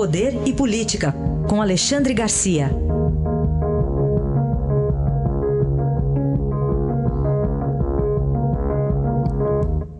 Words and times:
Poder 0.00 0.32
e 0.48 0.56
Política, 0.56 1.12
com 1.46 1.60
Alexandre 1.60 2.14
Garcia. 2.14 2.70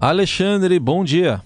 Alexandre, 0.01 0.81
bom 0.81 1.05
dia. 1.05 1.43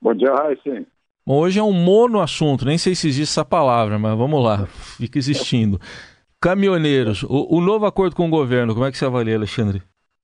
Bom 0.00 0.12
dia, 0.14 0.34
Raíssen. 0.34 0.84
Bom, 1.24 1.38
hoje 1.38 1.60
é 1.60 1.62
um 1.62 1.72
mono 1.72 2.20
assunto, 2.20 2.64
nem 2.64 2.76
sei 2.76 2.96
se 2.96 3.06
existe 3.06 3.30
essa 3.30 3.44
palavra, 3.44 4.00
mas 4.00 4.18
vamos 4.18 4.42
lá, 4.42 4.66
fica 4.66 5.16
existindo. 5.16 5.78
Caminhoneiros, 6.40 7.22
o, 7.22 7.56
o 7.56 7.60
novo 7.60 7.86
acordo 7.86 8.16
com 8.16 8.26
o 8.26 8.30
governo, 8.30 8.74
como 8.74 8.84
é 8.84 8.90
que 8.90 8.98
você 8.98 9.06
avalia, 9.06 9.36
Alexandre? 9.36 9.80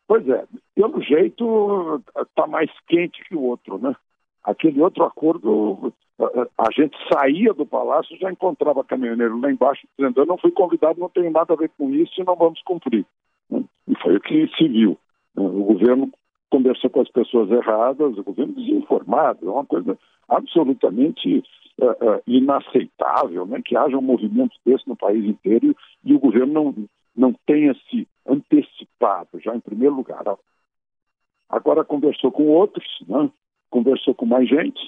Pois 0.09 0.29
é, 0.29 0.45
pelo 0.75 1.01
jeito 1.01 2.03
está 2.29 2.45
mais 2.49 2.73
quente 2.89 3.23
que 3.29 3.37
o 3.37 3.43
outro, 3.43 3.79
né? 3.79 3.95
Aquele 4.43 4.83
outro 4.83 5.05
acordo, 5.05 5.93
a 6.19 6.71
gente 6.73 6.97
saía 7.13 7.55
do 7.55 7.65
palácio 7.65 8.19
já 8.19 8.31
encontrava 8.31 8.83
caminhoneiro 8.83 9.41
lá 9.41 9.51
embaixo 9.51 9.87
dizendo: 9.97 10.21
Eu 10.21 10.27
não 10.27 10.37
fui 10.37 10.51
convidado, 10.51 10.99
não 10.99 11.09
tenho 11.09 11.31
nada 11.31 11.55
a 11.55 11.57
ver 11.57 11.71
com 11.79 11.91
isso 11.91 12.21
e 12.21 12.25
não 12.25 12.35
vamos 12.35 12.61
cumprir. 12.63 13.07
E 13.51 13.97
foi 14.03 14.17
o 14.17 14.21
que 14.21 14.49
se 14.57 14.69
viu. 14.69 14.99
O 15.37 15.65
governo 15.65 16.11
conversou 16.51 16.91
com 16.91 17.01
as 17.01 17.11
pessoas 17.11 17.51
erradas, 17.51 18.19
o 18.19 18.25
governo 18.25 18.55
desinformado, 18.55 19.49
é 19.49 19.53
uma 19.53 19.65
coisa 19.65 19.97
absolutamente 20.29 21.43
uh, 21.81 21.91
uh, 21.91 22.23
inaceitável 22.27 23.47
né, 23.47 23.61
que 23.65 23.77
haja 23.77 23.97
um 23.97 24.03
movimento 24.03 24.57
desse 24.65 24.89
no 24.89 24.97
país 24.97 25.25
inteiro 25.25 25.77
e 26.05 26.15
o 26.15 26.19
governo 26.19 26.53
não, 26.53 26.89
não 27.17 27.35
tenha 27.47 27.75
se 27.89 28.09
antecipado, 28.27 29.41
já 29.41 29.55
em 29.55 29.61
primeiro 29.61 29.95
lugar. 29.95 30.23
Agora 31.49 31.85
conversou 31.85 32.33
com 32.33 32.47
outros, 32.49 32.87
né, 33.07 33.31
conversou 33.71 34.15
com 34.15 34.27
mais 34.27 34.49
gente 34.49 34.81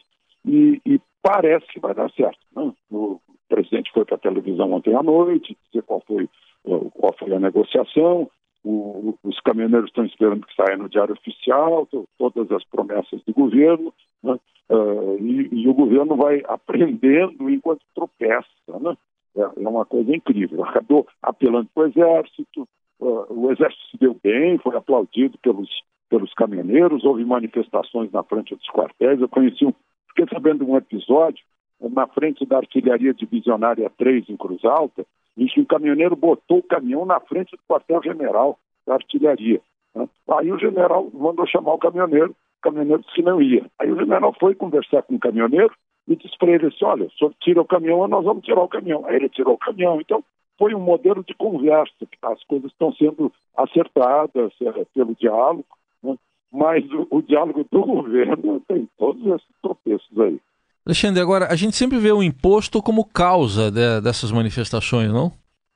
e, 0.45 0.81
e, 0.85 1.01
parece 1.31 1.67
que 1.67 1.81
vai 1.81 1.95
dar 1.95 2.11
certo. 2.11 2.39
Né? 2.55 2.73
O 2.91 3.21
presidente 3.49 3.93
foi 3.93 4.05
para 4.05 4.17
a 4.17 4.21
televisão 4.21 4.73
ontem 4.73 4.95
à 4.95 5.03
noite, 5.03 5.57
dizer 5.71 5.83
qual 5.85 6.03
foi, 6.07 6.29
qual 6.65 7.15
foi 7.19 7.33
a 7.35 7.41
negociação, 7.41 8.29
o, 8.65 9.15
os 9.23 9.41
caminhoneiros 9.41 9.89
estão 9.89 10.05
esperando 10.05 10.47
que 10.47 10.55
saia 10.55 10.77
no 10.77 10.89
Diário 10.89 11.15
Oficial, 11.15 11.89
todas 12.19 12.51
as 12.51 12.65
promessas 12.65 13.23
do 13.25 13.33
governo, 13.33 13.93
né? 14.23 14.39
uh, 14.69 15.17
e, 15.19 15.49
e, 15.63 15.69
o 15.69 15.75
governo 15.75 16.17
vai 16.17 16.43
aprendendo 16.47 17.49
enquanto 17.49 17.81
tropeça. 17.95 18.47
Né? 18.69 18.97
É, 19.37 19.41
é, 19.41 19.69
uma 19.69 19.87
coisa 19.87 20.15
incrível. 20.15 20.65
Acabou 20.65 21.07
apelando 21.23 21.69
para 21.75 21.85
o 21.85 21.87
Exército, 21.87 22.69
uh, 23.01 23.27
o 23.33 23.51
Exército 23.51 23.83
se 23.91 23.99
deu 23.99 24.17
bem, 24.23 24.59
foi 24.59 24.77
aplaudido 24.77 25.39
pelos, 25.39 25.71
pelos 26.11 26.33
caminhoneiros, 26.35 27.05
houve 27.05 27.25
manifestações 27.25 28.13
na 28.13 28.23
frente 28.23 28.55
dos 28.55 28.69
quartéis. 28.69 29.21
Eu 29.21 29.29
conheci 29.29 29.65
um, 29.65 29.73
fiquei 30.11 30.27
sabendo 30.33 30.65
de 30.65 30.71
um 30.71 30.77
episódio 30.77 31.45
na 31.81 32.07
frente 32.07 32.45
da 32.45 32.59
artilharia 32.59 33.15
divisionária 33.15 33.91
3 33.97 34.29
em 34.29 34.37
Cruz 34.37 34.65
Alta, 34.65 35.07
em 35.37 35.47
que 35.47 35.65
caminhoneiro 35.65 36.15
botou 36.15 36.59
o 36.59 36.63
caminhão 36.63 37.07
na 37.07 37.19
frente 37.21 37.57
do 37.57 37.63
quartel-general 37.69 38.59
da 38.87 38.95
artilharia. 38.95 39.61
Né? 39.95 40.09
Aí 40.29 40.53
o 40.53 40.59
general 40.59 41.09
mandou 41.13 41.47
chamar 41.47 41.75
o 41.75 41.79
caminhoneiro, 41.79 42.31
o 42.31 42.63
caminhoneiro 42.63 43.03
disse 43.03 43.15
que 43.15 43.23
não 43.23 43.41
ia. 43.41 43.65
Aí 43.79 43.91
o 43.91 43.99
general 43.99 44.35
foi 44.39 44.55
conversar 44.55 45.03
com 45.03 45.15
o 45.15 45.21
caminhoneiro 45.21 45.73
e 46.07 46.17
disse 46.17 46.37
para 46.39 46.51
ele 46.51 46.67
assim, 46.67 46.85
olha, 46.85 47.09
senhor 47.17 47.33
tira 47.41 47.61
o 47.61 47.67
caminhão, 47.67 48.07
nós 48.09 48.25
vamos 48.25 48.45
tirar 48.45 48.63
o 48.63 48.69
caminhão. 48.69 49.07
Aí 49.07 49.17
ele 49.17 49.29
tirou 49.29 49.55
o 49.55 49.59
caminhão. 49.59 50.01
Então, 50.01 50.23
foi 50.59 50.75
um 50.75 50.81
modelo 50.81 51.25
de 51.25 51.33
conversa, 51.35 51.95
as 52.23 52.45
coisas 52.45 52.71
estão 52.71 52.93
sendo 52.93 53.33
acertadas 53.57 54.53
é, 54.61 54.85
pelo 54.93 55.15
diálogo, 55.15 55.65
né? 56.03 56.17
Mas 56.53 56.85
o, 56.93 57.07
o 57.11 57.23
diálogo 57.23 57.65
do 57.71 57.81
governo 57.83 58.61
tem 58.67 58.89
todos 58.99 59.25
esses 59.27 59.49
tropeços 59.63 60.21
aí. 60.21 60.41
Alexandre, 60.85 61.21
agora, 61.21 61.47
a 61.47 61.57
gente 61.57 61.77
sempre 61.77 61.99
vê 61.99 62.11
o 62.11 62.23
imposto 62.23 62.83
como 62.83 63.05
causa 63.05 63.71
de, 63.71 64.01
dessas 64.01 64.33
manifestações, 64.33 65.13
não? 65.13 65.33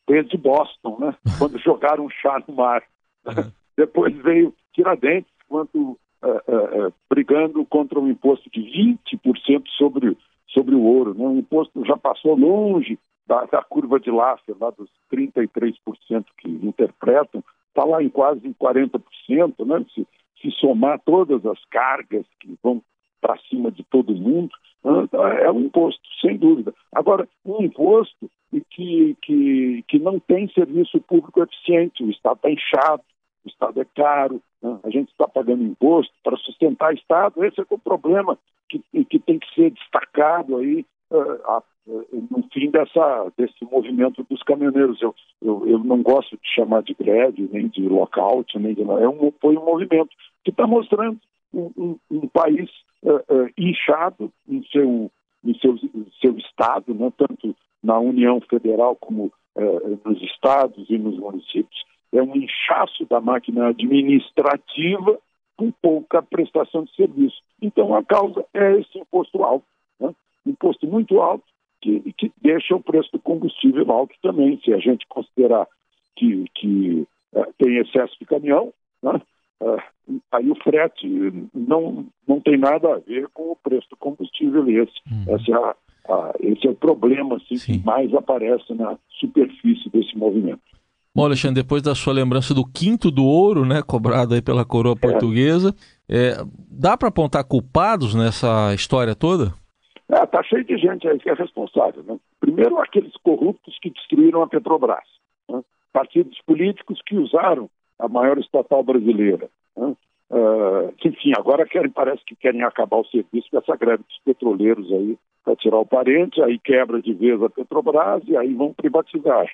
Desde 0.08 0.36
Boston, 0.36 0.96
né? 0.98 1.14
quando 1.38 1.58
jogaram 1.58 2.08
chá 2.10 2.42
no 2.48 2.54
mar. 2.54 2.82
Uhum. 3.26 3.52
Depois 3.76 4.14
veio 4.22 4.54
Tiradentes, 4.72 5.30
quando 5.48 5.74
uh, 5.74 5.98
uh, 6.22 6.86
uh, 6.88 6.94
brigando 7.08 7.64
contra 7.66 7.98
um 7.98 8.08
imposto 8.08 8.50
de 8.50 8.60
20% 8.60 9.64
sobre, 9.76 10.16
sobre 10.48 10.74
o 10.74 10.82
ouro. 10.82 11.14
Né? 11.14 11.24
O 11.24 11.38
imposto 11.38 11.84
já 11.84 11.96
passou 11.96 12.36
longe 12.36 12.98
da, 13.26 13.44
da 13.44 13.62
curva 13.62 14.00
de 14.00 14.10
Laffer, 14.10 14.56
lá 14.60 14.70
dos 14.70 14.88
33% 15.12 16.24
que 16.38 16.48
interpretam, 16.48 17.42
está 17.68 17.84
lá 17.84 18.02
em 18.02 18.08
quase 18.08 18.40
40%, 18.60 19.00
né? 19.66 19.84
se, 19.94 20.06
se 20.44 20.50
somar 20.58 21.00
todas 21.00 21.44
as 21.46 21.58
cargas 21.66 22.26
que 22.38 22.54
vão 22.62 22.82
para 23.20 23.38
cima 23.48 23.70
de 23.70 23.82
todo 23.84 24.14
mundo, 24.14 24.50
é 25.42 25.50
um 25.50 25.60
imposto, 25.60 26.02
sem 26.20 26.36
dúvida. 26.36 26.74
Agora, 26.92 27.26
um 27.44 27.62
imposto 27.62 28.30
que, 28.70 29.16
que, 29.22 29.82
que 29.88 29.98
não 29.98 30.20
tem 30.20 30.46
serviço 30.48 31.00
público 31.00 31.42
eficiente, 31.42 32.04
o 32.04 32.10
Estado 32.10 32.36
está 32.36 32.50
inchado, 32.50 33.02
o 33.44 33.48
Estado 33.48 33.80
é 33.80 33.86
caro, 33.96 34.42
né? 34.62 34.78
a 34.82 34.90
gente 34.90 35.10
está 35.10 35.26
pagando 35.26 35.64
imposto 35.64 36.12
para 36.22 36.36
sustentar 36.36 36.92
o 36.92 36.96
Estado, 36.96 37.42
esse 37.44 37.58
é 37.58 37.64
o 37.68 37.78
problema 37.78 38.38
que, 38.68 38.82
que 39.06 39.18
tem 39.18 39.38
que 39.38 39.54
ser 39.54 39.70
destacado 39.70 40.58
aí 40.58 40.84
no 41.86 42.42
fim 42.52 42.70
dessa, 42.70 43.32
desse 43.36 43.64
movimento 43.64 44.24
dos 44.28 44.42
caminhoneiros. 44.42 45.00
Eu, 45.02 45.14
eu, 45.42 45.66
eu, 45.66 45.78
não 45.78 46.02
gosto 46.02 46.36
de 46.36 46.54
chamar 46.54 46.82
de 46.82 46.94
greve, 46.94 47.48
nem 47.52 47.68
de 47.68 47.86
lockout, 47.86 48.58
nem 48.58 48.74
de... 48.74 48.82
É 48.82 49.08
um, 49.08 49.32
foi 49.40 49.56
um 49.56 49.64
movimento 49.64 50.10
que 50.42 50.50
está 50.50 50.66
mostrando 50.66 51.18
um, 51.52 51.70
um, 51.76 51.98
um 52.10 52.28
país 52.28 52.70
uh, 53.02 53.16
uh, 53.16 53.50
inchado 53.56 54.32
em 54.48 54.64
seu, 54.64 55.10
em 55.44 55.58
seu, 55.58 55.78
seu 56.20 56.36
estado, 56.38 56.94
né, 56.94 57.12
tanto 57.16 57.54
na 57.82 57.98
União 57.98 58.40
Federal 58.40 58.96
como 58.96 59.30
uh, 59.54 60.00
nos 60.04 60.22
estados 60.22 60.88
e 60.88 60.98
nos 60.98 61.18
municípios. 61.18 61.84
É 62.12 62.22
um 62.22 62.34
inchaço 62.36 63.04
da 63.06 63.20
máquina 63.20 63.68
administrativa 63.68 65.18
com 65.56 65.70
pouca 65.70 66.22
prestação 66.22 66.84
de 66.84 66.94
serviço. 66.94 67.36
Então, 67.60 67.94
a 67.94 68.02
causa 68.02 68.44
é 68.54 68.78
esse 68.78 68.98
imposto 68.98 69.42
alto, 69.42 69.66
né? 70.00 70.14
imposto 70.46 70.86
muito 70.86 71.20
alto, 71.20 71.44
que, 71.84 72.12
que 72.14 72.32
deixa 72.40 72.74
o 72.74 72.82
preço 72.82 73.10
do 73.12 73.18
combustível 73.18 73.90
alto 73.90 74.14
também. 74.22 74.58
Se 74.64 74.72
a 74.72 74.78
gente 74.78 75.06
considerar 75.08 75.66
que, 76.16 76.44
que 76.54 77.06
tem 77.58 77.76
excesso 77.76 78.16
de 78.18 78.24
caminhão, 78.24 78.72
né? 79.02 79.20
Uh, 79.60 80.20
aí 80.32 80.50
o 80.50 80.56
frete 80.56 81.06
não, 81.54 82.06
não 82.26 82.40
tem 82.40 82.58
nada 82.58 82.94
a 82.94 82.98
ver 82.98 83.28
com 83.32 83.52
o 83.52 83.56
preço 83.56 83.88
do 83.90 83.96
combustível 83.96 84.68
esse. 84.68 84.92
Uhum. 85.10 85.36
Esse, 85.36 85.52
é 85.52 85.54
a, 85.54 85.74
a, 86.08 86.34
esse 86.40 86.66
é 86.66 86.70
o 86.70 86.74
problema 86.74 87.36
assim, 87.36 87.56
que 87.56 87.84
mais 87.84 88.12
aparece 88.14 88.74
na 88.74 88.98
superfície 89.20 89.88
desse 89.90 90.16
movimento. 90.16 90.60
Bom, 91.14 91.24
Alexandre, 91.24 91.62
depois 91.62 91.80
da 91.80 91.94
sua 91.94 92.12
lembrança 92.12 92.52
do 92.52 92.66
quinto 92.66 93.08
do 93.08 93.24
ouro, 93.24 93.64
né, 93.64 93.82
cobrado 93.82 94.34
aí 94.34 94.42
pela 94.42 94.64
coroa 94.64 94.96
portuguesa, 94.96 95.74
é. 96.08 96.30
É, 96.30 96.44
dá 96.68 96.96
para 96.96 97.08
apontar 97.08 97.44
culpados 97.44 98.14
nessa 98.14 98.74
história 98.74 99.14
toda? 99.14 99.54
É, 100.10 100.26
tá 100.26 100.42
cheio 100.42 100.64
de 100.64 100.76
gente 100.76 101.08
aí 101.08 101.18
que 101.18 101.30
é 101.30 101.34
responsável. 101.34 102.02
Né? 102.02 102.18
Primeiro, 102.40 102.78
aqueles 102.78 103.16
corruptos 103.18 103.78
que 103.80 103.90
destruíram 103.90 104.42
a 104.42 104.46
Petrobras. 104.46 105.04
Né? 105.48 105.62
Partidos 105.92 106.38
políticos 106.46 107.00
que 107.06 107.16
usaram 107.16 107.70
a 107.98 108.08
maior 108.08 108.38
estatal 108.38 108.82
brasileira. 108.82 109.48
Né? 109.76 109.94
Uh, 110.30 110.92
enfim, 111.04 111.32
agora 111.36 111.66
querem, 111.66 111.90
parece 111.90 112.24
que 112.24 112.34
querem 112.34 112.62
acabar 112.62 112.96
o 112.96 113.06
serviço 113.06 113.48
dessa 113.52 113.76
greve 113.76 114.02
dos 114.02 114.18
petroleiros 114.24 114.90
aí 114.92 115.16
para 115.44 115.56
tirar 115.56 115.78
o 115.78 115.86
parente, 115.86 116.42
aí 116.42 116.58
quebra 116.58 117.00
de 117.00 117.12
vez 117.12 117.40
a 117.42 117.50
Petrobras 117.50 118.22
e 118.26 118.36
aí 118.36 118.54
vão 118.54 118.72
privatizar. 118.72 119.46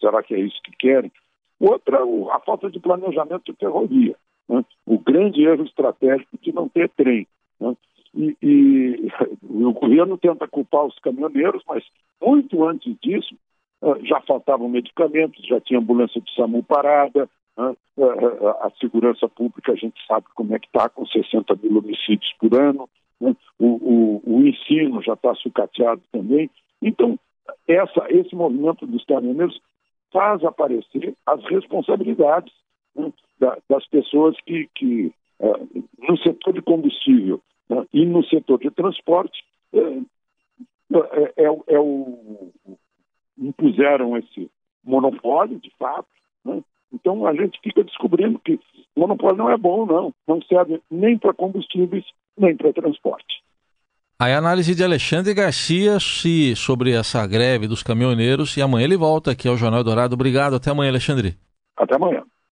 Será 0.00 0.22
que 0.22 0.34
é 0.34 0.40
isso 0.40 0.60
que 0.62 0.72
querem? 0.72 1.10
Outra, 1.58 1.98
a 2.32 2.40
falta 2.40 2.70
de 2.70 2.80
planejamento 2.80 3.52
de 3.52 3.58
ferrovia. 3.58 4.16
Né? 4.48 4.64
O 4.84 4.98
grande 4.98 5.42
erro 5.44 5.64
estratégico 5.64 6.36
de 6.40 6.52
não 6.52 6.68
ter 6.68 6.88
trem. 6.90 7.26
Né? 7.60 7.76
E, 8.14 8.36
e, 8.42 9.12
o 9.42 9.72
governo 9.72 10.18
tenta 10.18 10.48
culpar 10.48 10.84
os 10.84 10.98
caminhoneiros, 10.98 11.62
mas 11.66 11.84
muito 12.20 12.64
antes 12.64 12.94
disso 13.00 13.34
uh, 13.82 14.04
já 14.04 14.20
faltavam 14.22 14.68
medicamentos, 14.68 15.46
já 15.46 15.60
tinha 15.60 15.78
ambulância 15.78 16.20
de 16.20 16.34
SAMU 16.34 16.62
parada? 16.62 17.28
É, 17.58 17.62
é, 17.62 18.48
a 18.62 18.70
segurança 18.80 19.28
pública, 19.28 19.72
a 19.72 19.76
gente 19.76 20.00
sabe 20.06 20.26
como 20.34 20.54
é 20.54 20.58
que 20.58 20.66
está, 20.66 20.88
com 20.88 21.04
60 21.04 21.54
mil 21.62 21.78
homicídios 21.78 22.32
por 22.38 22.54
ano. 22.54 22.88
Né? 23.20 23.36
O, 23.58 23.66
o, 23.66 24.22
o, 24.24 24.46
ensino 24.46 25.02
já 25.02 25.12
está 25.12 25.34
sucateado 25.34 26.00
também. 26.10 26.48
Então, 26.80 27.18
essa, 27.68 28.06
esse 28.08 28.34
movimento 28.34 28.86
dos 28.86 29.04
caminhoneiros 29.04 29.60
faz 30.10 30.42
aparecer 30.42 31.14
as 31.26 31.44
responsabilidades 31.44 32.52
né? 32.96 33.12
da, 33.38 33.58
das 33.68 33.86
pessoas 33.88 34.36
que, 34.46 34.68
que 34.74 35.12
no 36.08 36.16
setor 36.18 36.54
de 36.54 36.62
combustível 36.62 37.40
né? 37.70 37.86
e 37.92 38.04
no 38.04 38.24
setor 38.24 38.58
de 38.58 38.70
transporte, 38.70 39.42
uh, 39.72 40.04
é, 40.92 41.44
é, 41.44 41.46
é, 41.68 41.78
o, 41.78 42.50
impuseram 43.38 44.16
esse 44.16 44.50
monopólio, 44.84 45.58
de 45.60 45.72
fato, 45.78 46.08
né? 46.44 46.62
Então 46.92 47.24
a 47.24 47.32
gente 47.32 47.60
fica 47.62 47.84
descobrindo 47.84 48.40
que 48.40 48.58
o 48.96 49.00
monopólio 49.00 49.36
não 49.36 49.50
é 49.50 49.56
bom, 49.56 49.86
não. 49.86 50.12
Não 50.26 50.42
serve 50.42 50.82
nem 50.90 51.16
para 51.16 51.32
combustíveis, 51.32 52.04
nem 52.36 52.56
para 52.56 52.72
transporte. 52.72 53.44
Aí 54.18 54.32
a 54.32 54.38
análise 54.38 54.74
de 54.74 54.82
Alexandre 54.82 55.32
Garcia 55.32 56.00
se, 56.00 56.56
sobre 56.56 56.92
essa 56.92 57.24
greve 57.26 57.68
dos 57.68 57.84
caminhoneiros 57.84 58.56
e 58.56 58.60
amanhã 58.60 58.84
ele 58.84 58.96
volta 58.96 59.30
aqui 59.30 59.46
ao 59.46 59.56
Jornal 59.56 59.84
Dourado. 59.84 60.14
Obrigado, 60.14 60.56
até 60.56 60.70
amanhã, 60.70 60.90
Alexandre. 60.90 61.36
Até 61.76 61.94
amanhã. 61.94 62.24